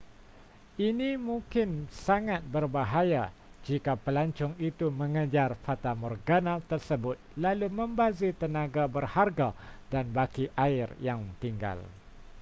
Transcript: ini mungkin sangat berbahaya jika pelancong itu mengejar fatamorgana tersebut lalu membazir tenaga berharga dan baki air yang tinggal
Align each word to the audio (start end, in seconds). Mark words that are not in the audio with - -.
ini 0.89 1.11
mungkin 1.27 1.69
sangat 2.07 2.41
berbahaya 2.55 3.23
jika 3.67 3.93
pelancong 4.05 4.53
itu 4.69 4.85
mengejar 4.99 5.49
fatamorgana 5.65 6.53
tersebut 6.71 7.17
lalu 7.45 7.67
membazir 7.79 8.33
tenaga 8.43 8.83
berharga 8.95 9.49
dan 9.93 10.05
baki 10.17 10.45
air 10.65 10.87
yang 11.07 11.21
tinggal 11.43 11.79